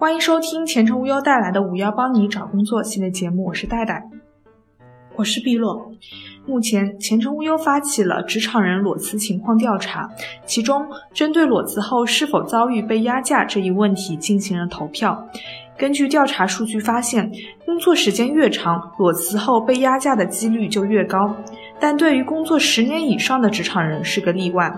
[0.00, 4.02] 欢迎收听前程无忧带来的“五幺帮你找工作”系列节目，我是戴戴，
[5.14, 5.92] 我是碧落。
[6.46, 10.10] 目前，前程无忧发起了职场人裸辞情况调查，
[10.46, 15.22] 其中针对裸辞后是否遭遇被压价这一问题进行了投票。
[15.76, 17.30] 根据调查数据发现，
[17.66, 21.36] 工作时间越长，裸辞后被压价的几率就越高。
[21.80, 24.70] 但对于工作十年以上的职场人是个例外。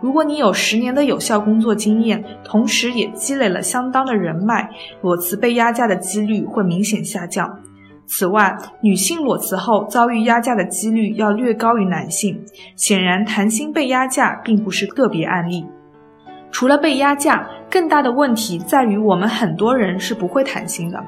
[0.00, 4.68] 如果你有十年的有效工作经验，同时也积累了相当的人脉，
[5.00, 7.58] 裸辞被压价的几率会明显下降。
[8.06, 12.44] 此外，女性裸辞后遭遇压价的几率要略高于男性。
[12.76, 15.64] 显然，谈薪被压价并不是个别案例。
[16.50, 21.00] 除了被压价，更大的问题在于我们很多人是不会谈薪的。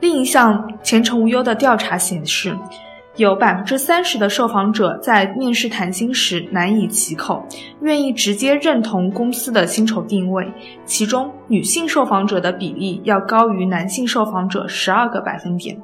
[0.00, 2.54] 另一项前程无忧的调查显示，
[3.16, 7.42] 有百分之三十的受访者在面试谈薪时难以启口，
[7.80, 10.46] 愿意直接认同公司的薪酬定位。
[10.84, 15.80] 其中，女性受访者的比例要高于男性受访者十二个百分点。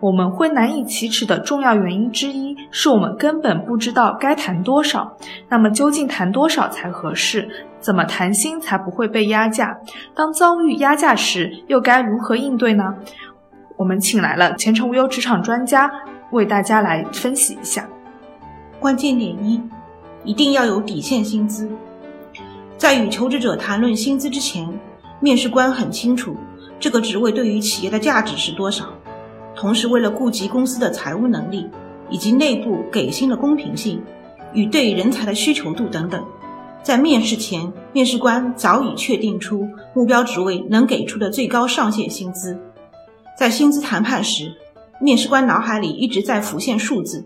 [0.00, 5.14] 我们会难以启齿的重要原因之一，是我们根本不知道该谈多少。
[5.50, 7.46] 那么，究竟谈多少才合适？
[7.80, 9.76] 怎么谈薪才不会被压价？
[10.14, 12.94] 当遭遇压价时，又该如何应对呢？
[13.78, 15.90] 我们请来了前程无忧职场专家，
[16.32, 17.88] 为大家来分析一下。
[18.78, 19.60] 关键点一，
[20.24, 21.68] 一定要有底线薪资。
[22.76, 24.68] 在与求职者谈论薪资之前，
[25.20, 26.36] 面试官很清楚
[26.78, 28.86] 这个职位对于企业的价值是多少。
[29.54, 31.66] 同时，为了顾及公司的财务能力
[32.10, 34.02] 以及内部给薪的公平性
[34.52, 36.22] 与对人才的需求度等等，
[36.82, 42.58] 在面试前，面试官早已确定出目标职位能给出的最高上限薪资。
[43.38, 44.54] 在薪资谈判时，
[45.00, 47.24] 面试官脑海里一直在浮现数字，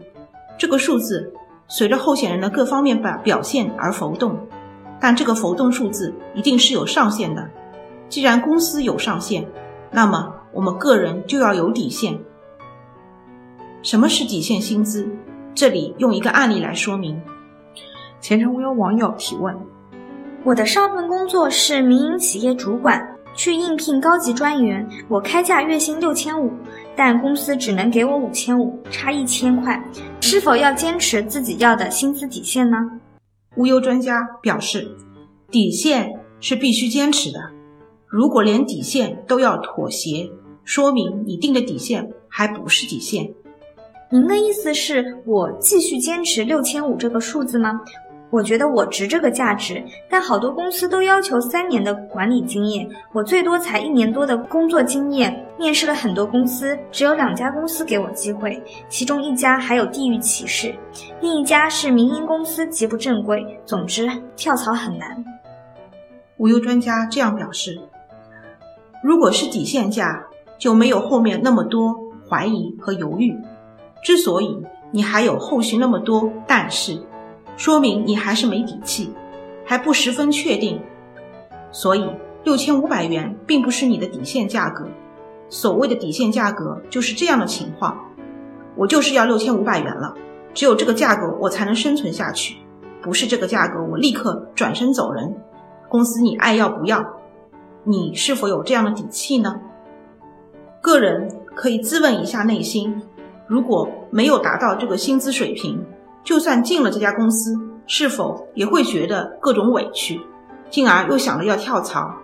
[0.58, 1.32] 这个数字
[1.68, 4.38] 随着候选人的各方面表表现而浮动，
[5.00, 7.48] 但这个浮动数字一定是有上限的。
[8.08, 9.46] 既然公司有上限，
[9.90, 10.34] 那么。
[10.52, 12.18] 我们个人就要有底线。
[13.84, 15.08] 什么是底线薪资？
[15.54, 17.22] 这里用一个案例来说明。
[18.20, 19.56] 前程无忧网友提问：
[20.42, 23.00] 我的上份工作是民营企业主管，
[23.36, 26.52] 去应聘高级专员，我开价月薪六千五，
[27.02, 29.82] 但公司只能给我五千五，差一千块，
[30.20, 32.76] 是否要坚持自己要的薪资底线呢？
[33.56, 34.86] 无忧专家表示，
[35.50, 37.38] 底线是必须坚持的。
[38.06, 40.28] 如果连底线都要妥协，
[40.62, 43.32] 说明你定的底线还不是底线。
[44.10, 47.80] 您的意思是我继续坚持六千五这个数字吗？
[48.30, 55.44] 我觉得我值这个价值，但好多公司都要求三年的管理经验，我最多才一年多的工作经验。
[55.58, 60.74] 面试了很多公司，只有两家公司给我机会，其中一家还有地域歧视，
[61.20, 63.44] 另一家是民营公司，极不正规。
[63.66, 65.24] 总之，跳槽很难。
[66.38, 67.78] 无忧专家这样表示：
[69.02, 70.24] 如果是底线价。
[70.60, 71.96] 就没有后面那么多
[72.28, 73.34] 怀疑和犹豫。
[74.04, 77.00] 之所以你还有后续那么多但是，
[77.60, 79.12] 说明你还是没底气，
[79.66, 80.80] 还不十分确定。
[81.70, 82.10] 所以
[82.42, 84.88] 六千五百元并不是你的底线价格。
[85.50, 87.94] 所谓的底线价格就是这样的情况：
[88.76, 90.14] 我就是要六千五百元了，
[90.54, 92.56] 只有这个价格我才能生存下去。
[93.02, 95.36] 不是这个价格，我立刻转身走人。
[95.90, 97.04] 公司你爱要不要？
[97.84, 99.60] 你是否有这样的底气呢？
[100.80, 103.02] 个人可以自问一下内心，
[103.46, 105.84] 如果没有达到这个薪资水平，
[106.22, 110.20] 就算进了这家公司，是否也会觉得各种委屈，
[110.70, 112.14] 进而又想着要跳槽？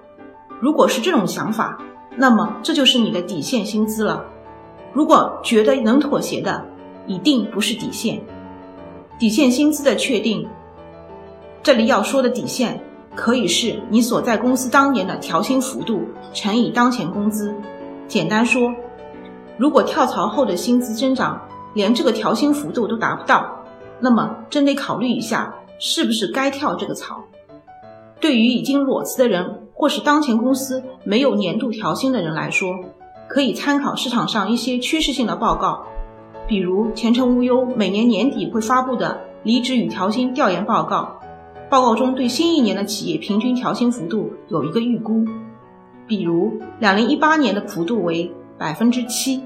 [0.60, 1.78] 如果是这种想法，
[2.16, 4.24] 那么这就是你的底线薪资了。
[4.92, 6.64] 如果觉得能妥协的，
[7.06, 8.20] 一定不是底线。
[9.18, 10.46] 底线薪资的确定，
[11.62, 12.80] 这里要说的底线，
[13.14, 16.02] 可以是你所在公司当年的调薪幅度
[16.32, 17.54] 乘以当前工资。
[18.06, 18.72] 简单说，
[19.56, 21.40] 如果跳槽后的薪资增长
[21.74, 23.55] 连这个调薪幅度都达不到，
[24.00, 27.22] 那么真得考虑一下是不是该跳这个槽。
[28.20, 32.74] 对于已经裸辞的人，或是当前公司没有年度调薪的人来说，
[33.28, 35.84] 可以参考市场上一些趋势性的报告，
[36.46, 41.20] 比如前程无忧每年年底会发布的离职与调薪调研报告，
[41.68, 45.24] 报告中对新一年的企业平均调薪幅度有一个预估。
[46.06, 49.42] 比如，两零一八年的幅度为百分之七，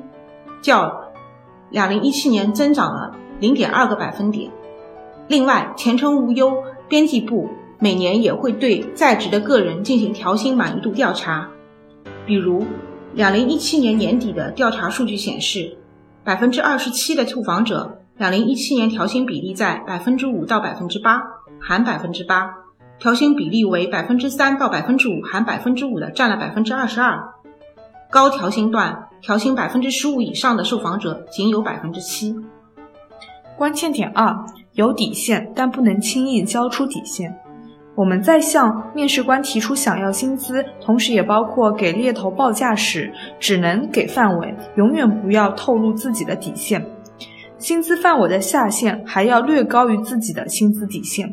[0.62, 0.94] 较
[1.70, 4.50] 两零一七年增长了零点二个百分点。
[5.26, 7.48] 另外，前程无忧编辑部
[7.78, 11.48] 每年也会对在职的个人进行调薪满意度调查。
[12.26, 12.64] 比如，
[13.14, 15.76] 两零一七年年底的调查数据显示，
[16.22, 21.22] 百分之二十七的受访者两零一七年调薪比例在百分之五到百分之八，
[21.60, 22.50] 含百分之八；
[22.98, 27.32] 调薪比例为百分之三到百分之五含百分之五的占了百分之二十二，
[28.10, 32.36] 高调薪段调薪百分之十五以上的受访者仅有百分之七。
[33.60, 34.34] 关键点二：
[34.72, 37.30] 有底线，但不能轻易交出底线。
[37.94, 46.82] 我们在向面试官提出想要薪资，同时也包括给猎头报价时，只能给范围，永远不要透露自己的底线。
[47.58, 51.30] 薪资范围的下限还要略高于自己的薪资底线。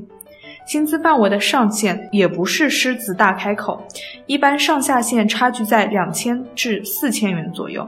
[0.65, 3.81] 薪资范围的上限也不是狮子大开口，
[4.25, 7.87] 一般上下限差距在两千至四千元左右。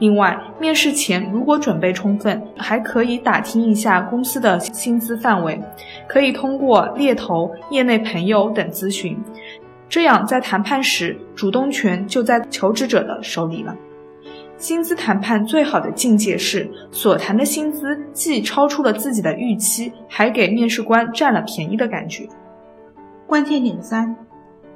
[0.00, 5.60] 另外，面试前如果准备充分，还可以打听一下公司的薪资范围，
[6.08, 9.16] 可以通过猎头、业内朋友等咨询，
[9.90, 13.76] 这样在谈判时主动权就在求职者的手里了。
[14.56, 22.26] 薪资谈判最好的境界是，所谈的薪资既超出了自己的预期，还给面试官占了便宜的感觉。
[23.26, 24.16] 关键点三，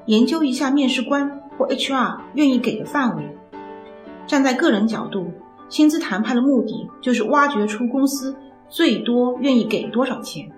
[0.04, 3.22] 研究一下面试官或 HR 愿意给的范围。
[4.26, 5.30] 站在个人角度，
[5.68, 8.36] 薪资谈判的目的就是挖掘出公司
[8.68, 10.50] 最多愿意给多少钱。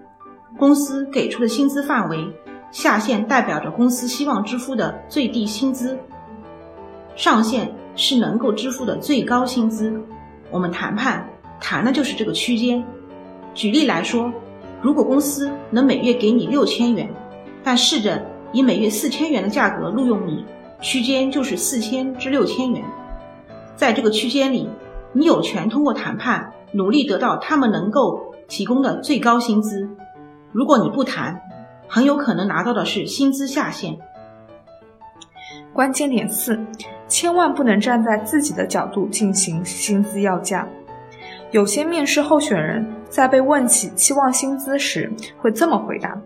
[0.59, 2.27] 公司给出的薪资范围
[2.71, 5.99] 下限代表着公司希望支付的最低薪资，
[7.15, 7.71] 上限。
[7.99, 9.91] 是能够支付的最高薪资，
[10.51, 11.27] 我们谈判
[11.59, 12.85] 谈的就是这个区间。
[13.55, 14.31] 举例来说，
[14.83, 17.09] 如果公司能每月给你六千元，
[17.65, 18.23] 但试着
[18.53, 20.45] 以每月四千元的价格录用你，
[20.83, 22.85] 区间就是四千至六千元。
[23.87, 24.69] 在这个区间里，
[25.13, 29.89] 你有权通过谈判努力得到他们能够提供的最高薪资。
[30.51, 31.41] 如果你不谈，
[31.87, 33.97] 很有可能拿到的是薪资下限。
[35.73, 36.59] 关键点四，
[37.07, 40.67] 千万不能站在自己的角度进行薪资要价。
[41.53, 45.09] 有些面试候选人在被问起期望薪资时，
[45.41, 46.21] 会这么回答：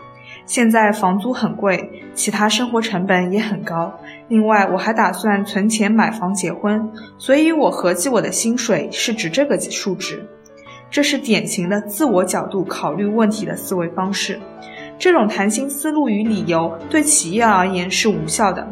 [0.50, 3.94] 现在房租很贵，其他生活成本也很高。
[4.26, 10.28] 另外，我还打算存钱买房结婚，所以我合计我的薪水是指这个数值。
[10.90, 14.40] 这是典型的自我角度考虑问题的思维方式。
[14.98, 18.66] 这种谈薪思路与理由对企业而言是无效的。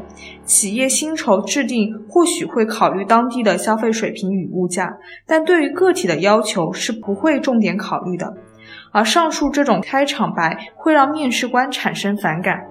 [0.45, 8.35] 企业薪酬制定或许会考虑当地的消费水平与物价，但对于个体的要求是不会重点考虑的。
[8.93, 12.67] 而上述这种开场白会让面试官产生反感。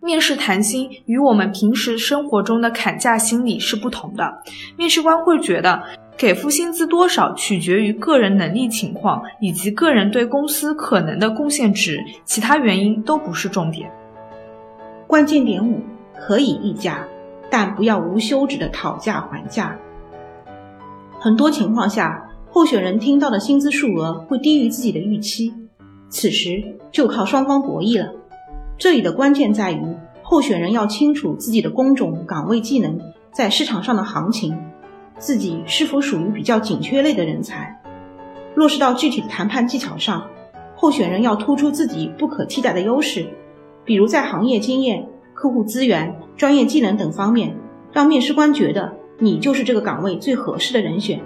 [0.00, 4.42] 面试谈薪与我们平时生活中的砍价心理是不同的。
[4.76, 5.82] 面试官会觉得。
[6.16, 13.90] 给付薪资多少取决于个人能力情况以及个人对公司可能的贡献值，其他原因都不是重点。
[15.06, 15.80] 关键点五：
[16.14, 17.08] 可以议价，
[17.48, 19.74] 但不要无休止的讨价还价。
[21.18, 22.22] 很多情况下，
[22.52, 25.54] 候选人听到的薪资数额会低于自己的预期，
[26.08, 26.60] 此时
[26.90, 28.12] 就靠双方博弈了。
[28.76, 29.80] 这里的关键在于，
[30.20, 32.98] 候选人要清楚自己的工种、岗位、技能
[33.32, 34.58] 在市场上的行情。
[35.16, 37.80] 自己是否属于比较紧缺类的人才？
[38.56, 40.26] 落实到具体的谈判技巧上，
[40.74, 43.26] 候选人要突出自己不可替代的优势，
[43.84, 47.54] 比如在行业经验、客户资源、专业技能等方面，
[47.92, 51.20] 让面试官觉得你就是这个岗位最合适的人选。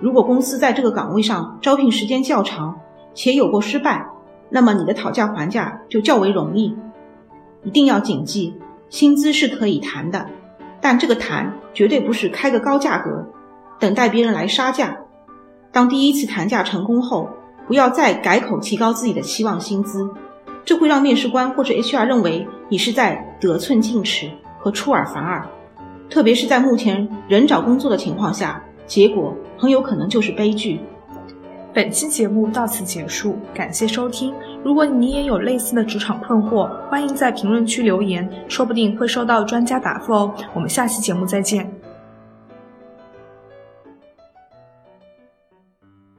[0.00, 2.78] 如果公司在这个岗位上招聘时间较长，
[3.14, 4.06] 且有过失败，
[4.50, 6.76] 那么你的讨价还价就较为容易。
[7.62, 8.54] 一定要谨记，
[8.90, 10.26] 薪资是可以谈的。
[10.80, 13.26] 但这个谈绝对不是开个高价格，
[13.80, 14.96] 等待别人来杀价。
[15.72, 17.28] 当第一次谈价成功后，
[17.66, 20.08] 不要再改口提高自己的期望薪资，
[20.64, 25.44] 这会让面试官或者 HR 认为你是在得寸进尺和出尔反尔。
[26.08, 30.80] 特别是在目前人找工作的情况下，结果很有可能就是悲剧。
[31.74, 34.32] 本期节目到此结束，感谢收听。
[34.64, 40.34] 如果你也有类似的职场困惑，欢迎在评论区留言，说不定会收到专家答复哦。
[40.54, 41.70] 我们下期节目再见。